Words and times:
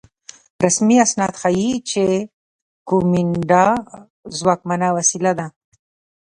رسمي 0.63 0.95
اسناد 1.05 1.33
ښيي 1.41 1.71
چې 1.89 2.05
کومېنډا 2.87 3.67
ځواکمنه 4.37 4.87
وسیله 4.97 5.31
وه. 5.37 5.47